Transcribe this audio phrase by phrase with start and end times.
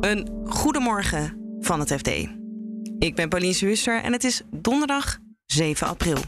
[0.00, 2.08] Een goedemorgen van het FD.
[2.98, 6.18] Ik ben Pauline Zuster en het is donderdag 7 april.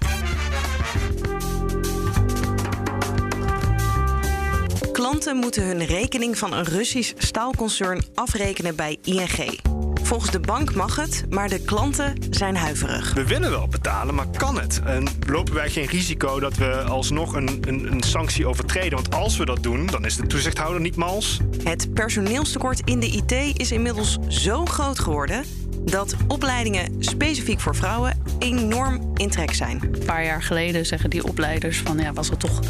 [4.92, 9.60] Klanten moeten hun rekening van een Russisch staalconcern afrekenen bij ING.
[10.08, 13.14] Volgens de bank mag het, maar de klanten zijn huiverig.
[13.14, 14.80] We willen wel betalen, maar kan het?
[14.84, 18.92] En lopen wij geen risico dat we alsnog een, een, een sanctie overtreden?
[18.92, 21.38] Want als we dat doen, dan is de toezichthouder niet mals.
[21.62, 25.44] Het personeelstekort in de IT is inmiddels zo groot geworden
[25.84, 29.80] dat opleidingen specifiek voor vrouwen enorm in trek zijn.
[29.82, 32.60] Een paar jaar geleden zeggen die opleiders van ja, was het toch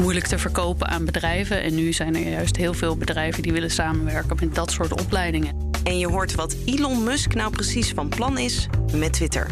[0.00, 1.62] moeilijk te verkopen aan bedrijven.
[1.62, 5.63] En nu zijn er juist heel veel bedrijven die willen samenwerken met dat soort opleidingen.
[5.84, 9.50] En je hoort wat Elon Musk nou precies van plan is met Twitter.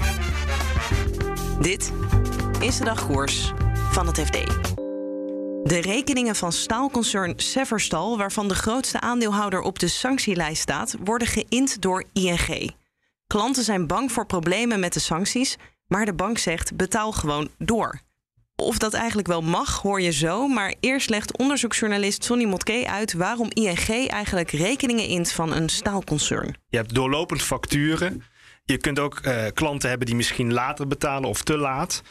[1.60, 1.92] Dit
[2.60, 3.52] is de dagkoers
[3.90, 4.32] van het FD.
[5.62, 11.80] De rekeningen van staalconcern Severstal, waarvan de grootste aandeelhouder op de sanctielijst staat, worden geïnd
[11.80, 12.70] door ING.
[13.26, 18.00] Klanten zijn bang voor problemen met de sancties, maar de bank zegt betaal gewoon door.
[18.62, 20.48] Of dat eigenlijk wel mag, hoor je zo.
[20.48, 26.56] Maar eerst legt onderzoeksjournalist Sonny Motke uit waarom ING eigenlijk rekeningen int van een staalconcern.
[26.68, 28.22] Je hebt doorlopend facturen.
[28.64, 32.02] Je kunt ook uh, klanten hebben die misschien later betalen of te laat.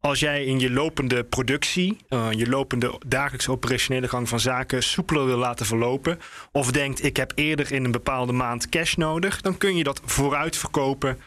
[0.00, 5.26] Als jij in je lopende productie, uh, je lopende dagelijkse operationele gang van zaken soepeler
[5.26, 6.18] wil laten verlopen,
[6.52, 10.00] of denkt ik heb eerder in een bepaalde maand cash nodig, dan kun je dat
[10.04, 11.18] vooruit verkopen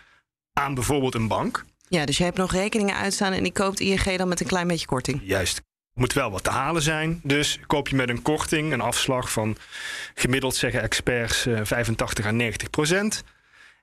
[0.53, 1.65] aan bijvoorbeeld een bank.
[1.91, 4.67] Ja, dus je hebt nog rekeningen uitstaan en die koopt ING dan met een klein
[4.67, 5.21] beetje korting.
[5.23, 5.61] Juist.
[5.93, 7.19] Moet wel wat te halen zijn.
[7.23, 9.57] Dus koop je met een korting, een afslag van
[10.13, 13.23] gemiddeld zeggen experts 85 à 90 procent.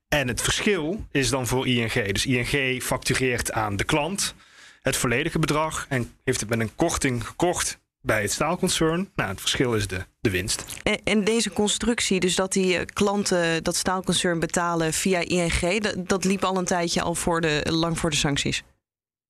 [0.09, 2.13] En het verschil is dan voor ING.
[2.13, 4.35] Dus ING factureert aan de klant
[4.83, 9.11] het volledige bedrag en heeft het met een korting gekocht bij het staalconcern.
[9.15, 10.65] Nou, het verschil is de, de winst.
[10.83, 16.25] En, en deze constructie, dus dat die klanten dat staalconcern betalen via ING, dat, dat
[16.25, 18.63] liep al een tijdje al voor de, lang voor de sancties.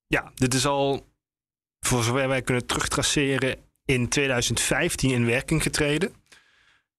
[0.06, 1.06] Ja, dit is al,
[1.80, 6.14] voor zover wij kunnen terugtraceren, in 2015 in werking getreden.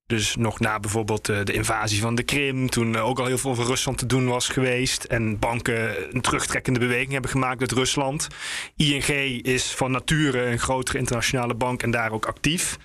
[0.10, 3.66] Dus nog na bijvoorbeeld de invasie van de Krim, toen ook al heel veel voor
[3.66, 5.04] Rusland te doen was geweest.
[5.04, 8.28] En banken een terugtrekkende beweging hebben gemaakt uit Rusland.
[8.76, 9.08] ING
[9.44, 12.78] is van nature een grotere internationale bank en daar ook actief.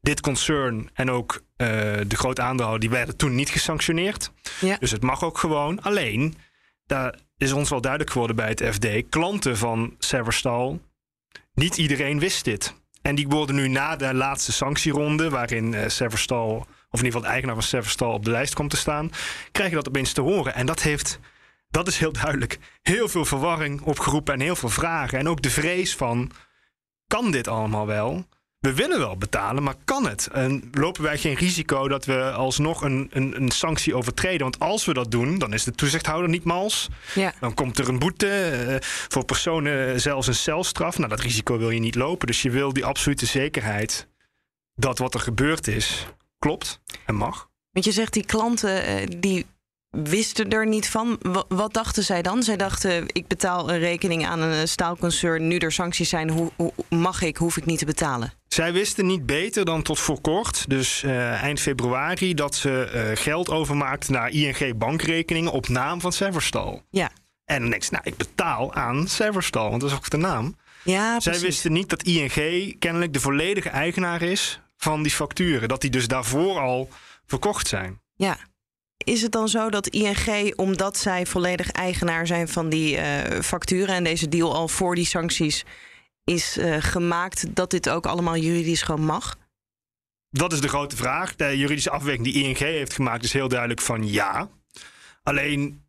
[0.00, 1.68] Dit concern en ook uh,
[2.06, 4.32] de grote aandeelhouder, die werden toen niet gesanctioneerd.
[4.60, 4.76] Ja.
[4.78, 5.82] Dus het mag ook gewoon.
[5.82, 6.34] Alleen,
[6.86, 10.80] daar is ons wel duidelijk geworden bij het FD, klanten van Severstal,
[11.54, 12.74] niet iedereen wist dit.
[13.02, 16.56] En die worden nu na de laatste sanctieronde, waarin uh, Severstal,
[16.90, 19.10] of in ieder geval de eigenaar van Severstal op de lijst komt te staan,
[19.52, 20.54] krijg je dat opeens te horen.
[20.54, 21.18] En dat heeft,
[21.70, 25.18] dat is heel duidelijk, heel veel verwarring opgeroepen en heel veel vragen.
[25.18, 26.30] En ook de vrees van,
[27.06, 28.26] kan dit allemaal wel?
[28.62, 30.28] We willen wel betalen, maar kan het?
[30.32, 34.40] En lopen wij geen risico dat we alsnog een, een, een sanctie overtreden?
[34.40, 36.88] Want als we dat doen, dan is de toezichthouder niet mals.
[37.14, 37.32] Ja.
[37.40, 40.98] Dan komt er een boete, uh, voor personen zelfs een celstraf.
[40.98, 42.26] Nou, dat risico wil je niet lopen.
[42.26, 44.08] Dus je wil die absolute zekerheid
[44.74, 46.06] dat wat er gebeurd is,
[46.38, 47.48] klopt en mag.
[47.70, 49.46] Want je zegt die klanten uh, die
[49.90, 51.18] wisten er niet van.
[51.20, 52.42] Wat, wat, dachten zij dan?
[52.42, 55.48] Zij dachten, ik betaal een rekening aan een staalconcern.
[55.48, 58.40] Nu er sancties zijn, hoe, hoe mag ik, hoef ik niet te betalen?
[58.52, 63.22] Zij wisten niet beter dan tot voor kort, dus uh, eind februari, dat ze uh,
[63.22, 66.82] geld overmaakten naar ING bankrekeningen op naam van Severstal.
[66.90, 67.10] Ja.
[67.44, 70.56] En dan denk je, nou, ik betaal aan Severstal, want dat is ook de naam.
[70.84, 75.68] Ja, Zij wisten niet dat ING kennelijk de volledige eigenaar is van die facturen.
[75.68, 76.88] Dat die dus daarvoor al
[77.26, 78.00] verkocht zijn.
[78.14, 78.36] Ja.
[78.96, 83.02] Is het dan zo dat ING, omdat zij volledig eigenaar zijn van die uh,
[83.42, 85.64] facturen en deze deal al voor die sancties
[86.24, 89.36] is uh, gemaakt, dat dit ook allemaal juridisch gewoon mag?
[90.30, 91.36] Dat is de grote vraag.
[91.36, 94.50] De juridische afweging die ING heeft gemaakt is heel duidelijk van ja.
[95.22, 95.84] Alleen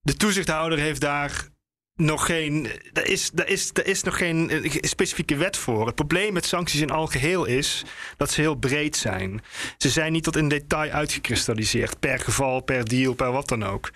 [0.00, 1.48] de toezichthouder heeft daar
[1.94, 2.68] nog geen.
[2.92, 5.86] Er is, er, is, er is nog geen specifieke wet voor.
[5.86, 7.84] Het probleem met sancties in al geheel is
[8.16, 9.42] dat ze heel breed zijn.
[9.78, 12.00] Ze zijn niet tot in detail uitgekristalliseerd.
[12.00, 13.90] Per geval, per deal, per wat dan ook.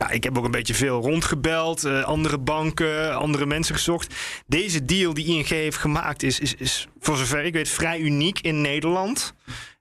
[0.00, 4.14] Nou, ik heb ook een beetje veel rondgebeld, uh, andere banken, andere mensen gezocht.
[4.46, 8.40] Deze deal die ING heeft gemaakt is, is, is voor zover ik weet vrij uniek
[8.40, 9.34] in Nederland.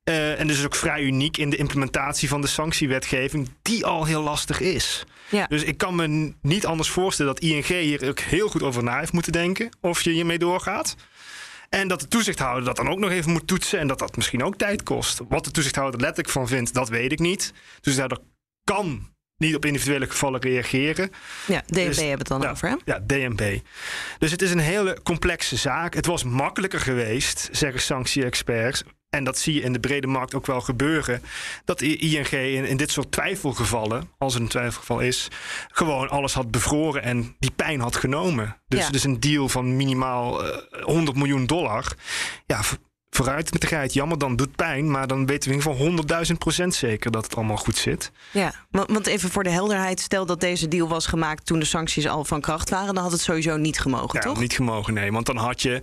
[0.03, 4.21] Uh, en dus ook vrij uniek in de implementatie van de sanctiewetgeving, die al heel
[4.21, 5.03] lastig is.
[5.29, 5.45] Ja.
[5.47, 8.99] Dus ik kan me niet anders voorstellen dat ING hier ook heel goed over na
[8.99, 10.95] heeft moeten denken of je hiermee doorgaat.
[11.69, 14.43] En dat de toezichthouder dat dan ook nog even moet toetsen en dat dat misschien
[14.43, 15.21] ook tijd kost.
[15.29, 17.53] Wat de toezichthouder letterlijk van vindt, dat weet ik niet.
[17.75, 18.27] De toezichthouder
[18.63, 19.07] kan
[19.39, 21.11] niet op individuele gevallen reageren.
[21.47, 22.75] Ja, DNB dus, hebben het dan over, hè?
[22.85, 23.59] Ja, DNB.
[24.17, 25.93] Dus het is een hele complexe zaak.
[25.93, 30.45] Het was makkelijker geweest, zeggen sanctie-experts, en dat zie je in de brede markt ook
[30.45, 31.21] wel gebeuren,
[31.65, 35.27] dat ING in, in dit soort twijfelgevallen, als het een twijfelgeval is,
[35.67, 38.57] gewoon alles had bevroren en die pijn had genomen.
[38.67, 38.89] Dus, Ja.
[38.89, 41.93] dus een deal van minimaal eh, 100 miljoen dollar.
[42.45, 42.61] Ja,
[43.23, 43.93] vooruit met de geit.
[43.93, 47.23] Jammer, dan doet pijn, maar dan weten we in ieder geval 100.000 procent zeker dat
[47.23, 48.11] het allemaal goed zit.
[48.31, 52.07] Ja, want even voor de helderheid, stel dat deze deal was gemaakt toen de sancties
[52.07, 54.39] al van kracht waren, dan had het sowieso niet gemogen, Ja, toch?
[54.39, 55.11] niet gemogen, nee.
[55.11, 55.81] Want dan had je,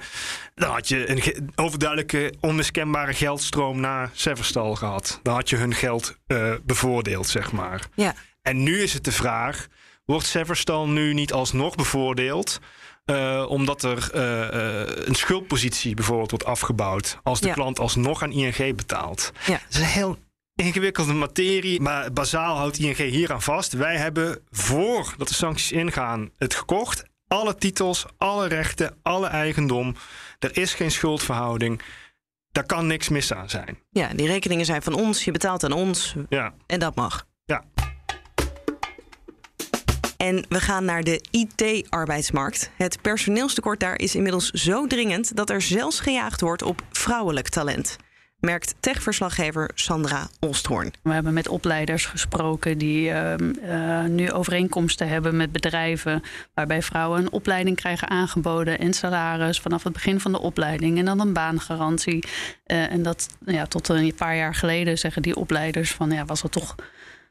[0.55, 5.21] dan had je een overduidelijke, onmiskenbare geldstroom naar Severstal gehad.
[5.23, 7.87] Dan had je hun geld eh, bevoordeeld, zeg maar.
[7.95, 8.15] Ja.
[8.43, 9.67] En nu is het de vraag:
[10.07, 12.61] wordt Severstal nu niet alsnog bevoordeeld?
[13.05, 17.19] eh, omdat er eh, eh, een schuldpositie bijvoorbeeld wordt afgebouwd.
[17.23, 17.53] Als de Ja.
[17.55, 19.33] klant alsnog aan ING betaalt.
[19.47, 19.53] Ja.
[19.53, 20.19] Dat is een heel
[20.55, 21.81] ingewikkelde materie.
[21.81, 23.73] Maar bazaal houdt ING hier aan vast.
[23.73, 27.05] Wij hebben voordat de sancties ingaan het gekocht.
[27.29, 29.95] Alle titels, alle rechten, alle eigendom.
[30.39, 31.81] Er is geen schuldverhouding.
[32.53, 33.79] Daar kan niks mis aan zijn.
[33.91, 36.55] Ja, die rekeningen zijn van ons, je betaalt aan ons Ja.
[36.67, 37.27] en dat mag.
[40.17, 42.71] En we gaan naar de IT-arbeidsmarkt.
[42.77, 47.97] Het personeelstekort daar is inmiddels zo dringend dat er zelfs gejaagd wordt op vrouwelijk talent.
[48.41, 50.93] Merkt techverslaggever Sandra Olsthoorn.
[51.03, 56.23] We hebben met opleiders gesproken die ehm, eh, nu overeenkomsten hebben met bedrijven.
[56.55, 60.99] waarbij vrouwen een opleiding krijgen aangeboden en salaris vanaf het begin van de opleiding.
[60.99, 62.25] En dan een baangarantie.
[62.65, 66.43] Eh, en dat ja, tot een paar jaar geleden zeggen die opleiders van ja, was
[66.43, 66.75] het toch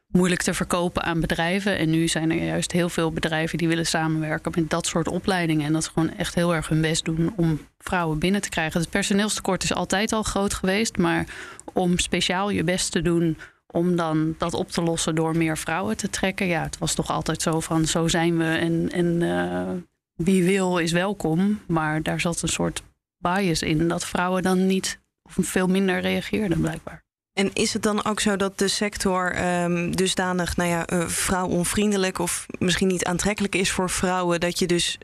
[0.07, 1.77] moeilijk te verkopen aan bedrijven.
[1.77, 5.65] En nu zijn er juist heel veel bedrijven die willen samenwerken met dat soort opleidingen.
[5.65, 8.81] En dat ze gewoon echt heel erg hun best doen om vrouwen binnen te krijgen.
[8.81, 10.97] Het personeelstekort is altijd al groot geweest.
[10.97, 11.25] Maar
[11.73, 13.37] om speciaal je best te doen
[13.67, 16.47] om dan dat op te lossen door meer vrouwen te trekken.
[16.47, 19.71] Ja, het was toch altijd zo van zo zijn we en, en eh,
[20.13, 21.61] wie wil is welkom.
[21.67, 22.83] Maar daar zat een soort
[23.17, 27.04] bias in dat vrouwen dan niet of veel minder reageerden blijkbaar.
[27.39, 32.19] En is het dan ook zo dat de sector ehm, dusdanig, nou ja, eh, vrouwonvriendelijk
[32.19, 34.97] of misschien niet aantrekkelijk is voor vrouwen, dat je dus,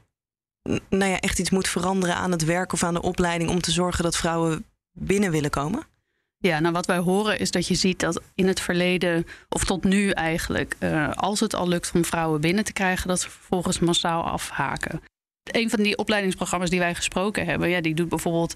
[0.90, 3.72] nou ja, echt iets moet veranderen aan het werk of aan de opleiding om te
[3.72, 5.88] zorgen dat vrouwen binnen willen komen?
[6.38, 9.84] Ja, nou wat wij horen is dat je ziet dat in het verleden, of tot
[9.84, 13.80] nu eigenlijk, eh, als het al lukt om vrouwen binnen te krijgen, dat ze vervolgens
[13.80, 15.02] massaal afhaken.
[15.44, 18.54] Een van die opleidingsprogramma's die wij gesproken hebben, ja, die doet bijvoorbeeld,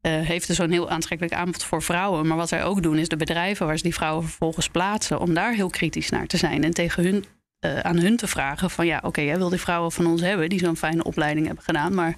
[0.00, 2.26] eh, heeft dus zo'n heel aantrekkelijk aanbod voor vrouwen.
[2.26, 5.34] Maar wat wij ook doen, is de bedrijven waar ze die vrouwen vervolgens plaatsen, om
[5.34, 7.24] daar heel kritisch naar te zijn en tegen hun,
[7.58, 10.48] eh, aan hun te vragen van ja, oké, jij wil die vrouwen van ons hebben
[10.48, 12.16] die zo'n fijne opleiding hebben gedaan, maar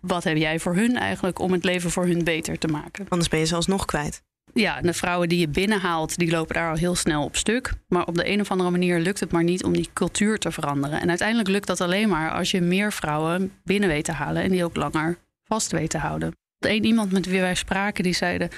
[0.00, 3.06] wat heb jij voor hun eigenlijk om het leven voor hun beter te maken?
[3.08, 4.22] Anders ben je ze alsnog kwijt.
[4.54, 7.72] Ja, en de vrouwen die je binnenhaalt, die lopen daar al heel snel op stuk.
[7.88, 10.52] Maar op de een of andere manier lukt het maar niet om die cultuur te
[10.52, 11.00] veranderen.
[11.00, 14.50] En uiteindelijk lukt dat alleen maar als je meer vrouwen binnen weet te halen en
[14.50, 16.39] die ook langer vast weet te houden.
[16.60, 18.50] Eén iemand met wie wij spraken, die zeiden.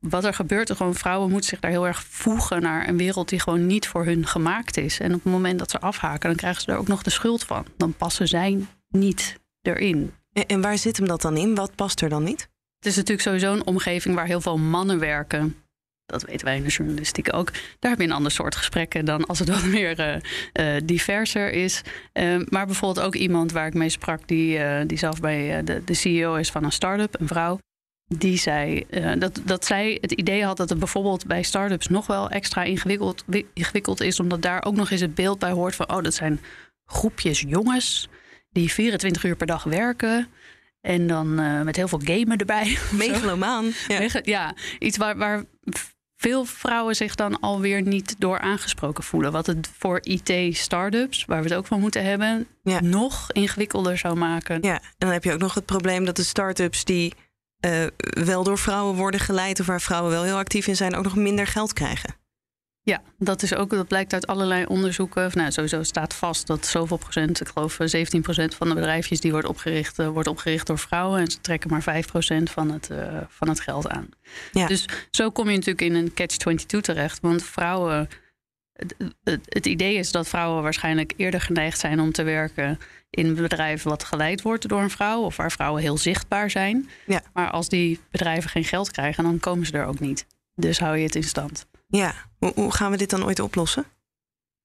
[0.00, 3.28] Wat er gebeurt, er gewoon vrouwen moeten zich daar heel erg voegen naar een wereld
[3.28, 5.00] die gewoon niet voor hun gemaakt is.
[5.00, 7.44] En op het moment dat ze afhaken, dan krijgen ze er ook nog de schuld
[7.44, 7.64] van.
[7.76, 10.12] Dan passen zij niet erin.
[10.32, 11.54] En, en waar zit hem dat dan in?
[11.54, 12.48] Wat past er dan niet?
[12.76, 15.56] Het is natuurlijk sowieso een omgeving waar heel veel mannen werken.
[16.08, 17.52] Dat weten wij in de journalistiek ook.
[17.78, 20.14] Daar heb je een ander soort gesprekken dan als het wat meer eh,
[20.76, 21.82] eh, diverser is.
[22.12, 25.84] Eh, maar bijvoorbeeld ook iemand waar ik mee sprak, die, eh, die zelf bij de,
[25.84, 27.58] de CEO is van een start-up, een vrouw.
[28.04, 28.86] Die zei
[29.18, 33.22] dat, dat zij het idee had dat het bijvoorbeeld bij start-ups nog wel extra ingewikkeld,
[33.26, 36.14] wi- ingewikkeld is, omdat daar ook nog eens het beeld bij hoort van: oh, dat
[36.14, 36.40] zijn
[36.84, 38.08] groepjes jongens
[38.50, 40.28] die 24 uur per dag werken.
[40.80, 42.78] En dan met heel veel gamen erbij.
[42.92, 43.72] Megalomaan.
[43.88, 44.08] Ja.
[44.22, 45.44] Ja, iets waar, waar
[46.20, 49.32] veel vrouwen zich dan alweer niet door aangesproken voelen.
[49.32, 52.80] Wat het voor IT-startups, waar we het ook van moeten hebben, Ja.
[52.80, 54.58] nog ingewikkelder zou maken.
[54.62, 57.14] Ja, en dan heb je ook nog het probleem dat de start-ups die
[57.60, 61.04] eh, wel door vrouwen worden geleid of waar vrouwen wel heel actief in zijn, ook
[61.04, 62.14] nog minder geld krijgen.
[62.88, 65.26] Ja, dat is ook, dat blijkt uit allerlei onderzoeken.
[65.26, 68.74] Of, Nou, sowieso staat vast dat zoveel procent, ik geloof eh, 17 procent van de
[68.74, 71.20] bedrijfjes die wordt opgericht, eh, wordt opgericht door vrouwen.
[71.20, 74.08] En ze trekken maar 5 procent van, het, eh, van het geld aan.
[74.52, 74.66] Ja.
[74.66, 77.20] Dus zo kom je natuurlijk in een catch-22 terecht.
[77.20, 78.08] Want vrouwen,
[78.72, 82.78] het, het, het idee is dat vrouwen waarschijnlijk eerder geneigd zijn om te werken
[83.10, 85.20] in een bedrijf wat geleid wordt door een vrouw.
[85.20, 86.88] Of waar vrouwen heel zichtbaar zijn.
[87.06, 87.22] Ja.
[87.32, 90.26] Maar als die bedrijven geen geld krijgen, dan komen ze er ook niet.
[90.54, 91.66] Dus hou je het in stand.
[91.90, 93.84] Ja, hoe, gaan we dit dan ooit oplossen?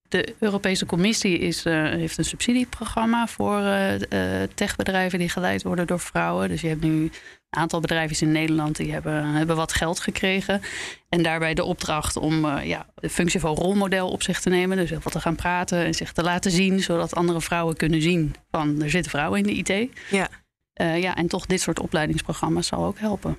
[0.09, 5.87] De Europese Commissie is, eh, heeft een subsidieprogramma voor eh, eh, techbedrijven die geleid worden
[5.87, 6.49] door vrouwen.
[6.49, 7.11] Dus je hebt nu
[7.53, 10.61] een aantal bedrijven in Nederland die hebben, hebben wat geld gekregen.
[11.09, 14.77] En daarbij de opdracht om eh, ja, de functie van rolmodel op zich te nemen.
[14.77, 18.01] Dus heel veel te gaan praten en zich te laten zien, zodat andere vrouwen kunnen
[18.01, 19.91] zien van er zitten vrouwen in de IT.
[20.09, 20.29] Ja.
[20.95, 23.37] Ja, en toch dit soort opleidingsprogramma's zal ook helpen.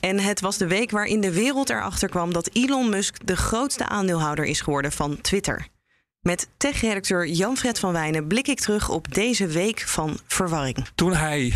[0.00, 3.86] En het was de week waarin de wereld erachter kwam dat Elon Musk de grootste
[3.86, 5.66] aandeelhouder is geworden van Twitter.
[6.20, 10.86] Met tech-redacteur Jan-Fred van Wijnen blik ik terug op deze week van verwarring.
[10.94, 11.54] Toen hij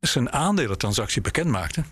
[0.00, 1.84] zijn aandelentransactie bekendmaakte,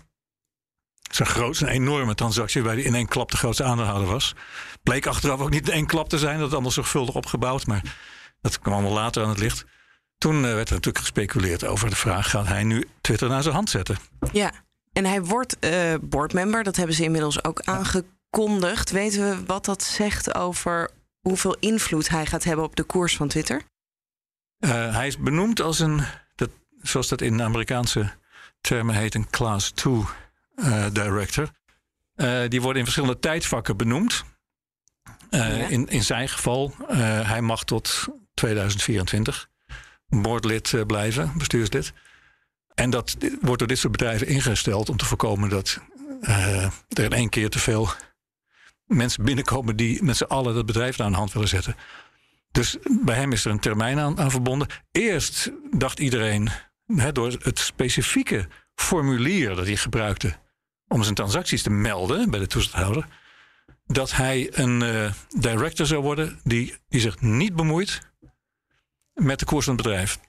[1.11, 4.35] zijn grootste, een enorme transactie waarbij hij in één klap de grootste aandeelhouder was,
[4.83, 7.81] bleek achteraf ook niet in één klap te zijn, dat allemaal zorgvuldig opgebouwd, maar
[8.41, 9.65] dat kwam allemaal later aan het licht.
[10.17, 13.55] Toen eh, werd er natuurlijk gespeculeerd over de vraag: gaat hij nu Twitter naar zijn
[13.55, 13.97] hand zetten?
[14.31, 14.51] Ja,
[14.93, 16.63] en hij wordt uh, boardmember.
[16.63, 18.91] Dat hebben ze inmiddels ook aangekondigd.
[18.91, 23.27] Weten we wat dat zegt over hoeveel invloed hij gaat hebben op de koers van
[23.27, 23.61] Twitter?
[24.59, 26.01] Uh, hij is benoemd als een,
[26.35, 26.49] dat,
[26.81, 28.11] zoals dat in Amerikaanse
[28.61, 29.93] termen heet, een class 2
[30.55, 31.49] uh, director.
[32.47, 34.23] die worden in verschillende tijdvakken benoemd.
[35.29, 35.45] Ja.
[35.45, 36.73] in, in zijn geval,
[37.23, 39.49] hij mag tot 2024
[40.07, 41.93] boardlid blijven, bestuurslid.
[42.79, 45.79] En dat wordt door dit soort bedrijven ingesteld om te voorkomen dat
[46.21, 47.89] uh, er in één keer te veel
[48.85, 51.75] mensen binnenkomen die met z'n allen dat bedrijf aan de hand willen zetten.
[52.51, 54.67] Dus bij hem is er een termijn aan, aan verbonden.
[54.91, 56.49] Eerst dacht iedereen,
[57.11, 60.37] door het specifieke formulier dat hij gebruikte
[60.87, 63.05] om zijn transacties te melden bij de toezichthouder,
[63.85, 68.01] dat hij een uh, director zou worden die, die zich niet bemoeit
[69.13, 70.19] met de koers van het bedrijf.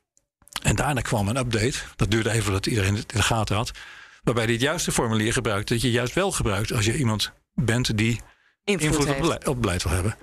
[0.63, 1.79] En daarna kwam een update.
[1.97, 3.71] Dat duurde even voordat iedereen het in de gaten had.
[4.23, 5.69] Waarbij hij het juiste formulier gebruikt.
[5.69, 8.21] Dat je juist wel gebruikt als je iemand bent die
[8.65, 10.17] invloed, invloed op, beleid, op beleid wil hebben.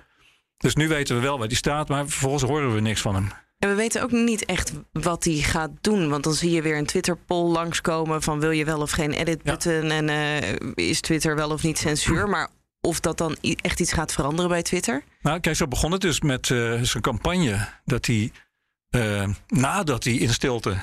[0.57, 3.31] Dus nu weten we wel waar die staat, maar vervolgens horen we niks van hem.
[3.59, 6.09] En we weten ook niet echt wat hij gaat doen.
[6.09, 9.85] Want dan zie je weer een Twitter-poll langskomen van wil je wel of geen edit-button
[9.85, 9.89] ja.
[9.89, 12.29] en uh, is Twitter wel of niet censuur.
[12.29, 12.49] Maar
[12.81, 15.03] of dat dan echt iets gaat veranderen bij Twitter?
[15.21, 17.67] Nou, kijk, zo begon het dus met uh, zijn campagne.
[17.85, 18.31] Dat hij
[18.89, 20.77] uh, nadat hij in stilte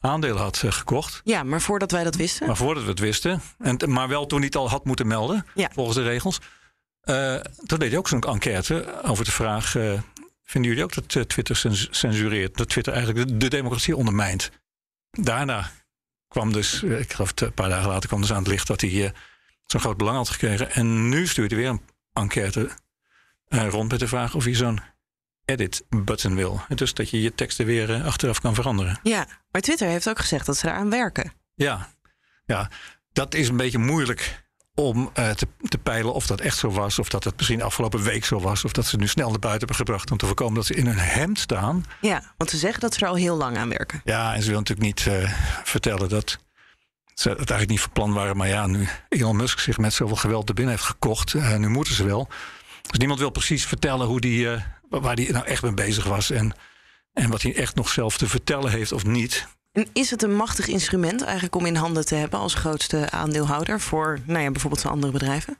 [0.00, 1.20] aandelen had uh, gekocht.
[1.24, 2.46] Ja, maar voordat wij dat wisten.
[2.46, 3.40] Maar voordat we het wisten.
[3.58, 5.70] En, maar wel toen hij het al had moeten melden, ja.
[5.72, 6.40] volgens de regels.
[7.04, 7.36] Uh,
[7.66, 9.70] toen deed hij ook zo'n enquête over de vraag...
[10.42, 11.56] vinden jullie ook dat Twitter
[11.90, 12.56] censureert?
[12.56, 14.50] Dat Twitter eigenlijk de, de democratie ondermijnt?
[15.10, 15.70] Daarna
[16.28, 18.66] kwam dus, ik geloof een paar dagen later kwam dus aan het licht...
[18.66, 19.12] dat hij
[19.66, 20.70] zo'n groot belang had gekregen.
[20.70, 21.82] En nu stuurt hij weer een
[22.12, 22.70] enquête
[23.48, 24.80] rond met de vraag of hij zo'n
[25.44, 26.60] edit-button wil.
[26.68, 28.98] Dus dat je je teksten weer uh, achteraf kan veranderen.
[29.02, 31.32] Ja, maar Twitter heeft ook gezegd dat ze eraan werken.
[31.54, 31.88] Ja,
[32.46, 32.70] ja
[33.12, 36.98] dat is een beetje moeilijk om uh, te, te, peilen of dat echt zo was.
[36.98, 38.64] Of dat het misschien afgelopen week zo was.
[38.64, 40.86] Of dat ze nu snel naar buiten hebben gebracht om te voorkomen dat ze in
[40.86, 41.84] hun hemd staan.
[42.00, 44.00] Ja, want ze zeggen dat ze er al heel lang aan werken.
[44.04, 45.32] Ja, en ze willen natuurlijk niet uh,
[45.64, 46.38] vertellen dat
[47.14, 48.36] ze het eigenlijk niet van plan waren.
[48.36, 51.34] Maar ja, nu Elon Musk zich met zoveel geweld er binnen heeft gekocht.
[51.58, 52.28] nu moeten ze wel.
[52.90, 54.48] Dus niemand wil precies vertellen hoe die
[55.00, 56.54] waar hij nou echt mee bezig was en,
[57.12, 59.46] en wat hij echt nog zelf te vertellen heeft of niet.
[59.72, 63.80] En is het een machtig instrument eigenlijk om in handen te hebben als grootste aandeelhouder
[63.80, 65.58] voor nou ja, bijvoorbeeld zijn andere bedrijven?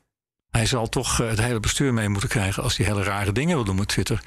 [0.50, 3.54] Hij zal toch eh, het hele bestuur mee moeten krijgen als hij hele rare dingen
[3.54, 4.20] wil doen met Twitter.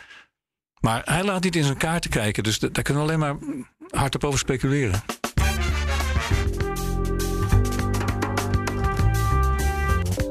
[0.79, 3.35] Maar hij laat niet in zijn kaarten kijken, dus daar kunnen we alleen maar
[3.89, 5.03] hardop over speculeren.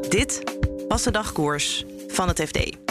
[0.08, 0.42] Dit
[0.88, 2.85] was de dagkoers van het FD.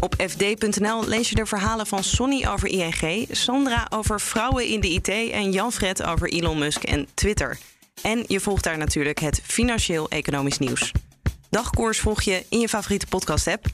[0.00, 4.88] Op fd.nl lees je de verhalen van Sonny over ING, Sandra over vrouwen in de
[4.88, 7.58] IT en Jan-Fred over Elon Musk en Twitter.
[8.02, 10.92] En je volgt daar natuurlijk het financieel-economisch nieuws.
[11.50, 13.66] Dagkoers volg je in je favoriete podcast-app.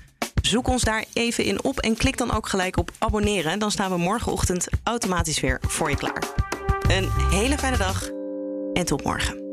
[0.42, 3.58] Zoek ons daar even in op en klik dan ook gelijk op abonneren.
[3.58, 6.22] Dan staan we morgenochtend automatisch weer voor je klaar.
[6.88, 8.10] Een hele fijne dag
[8.72, 9.45] en tot morgen.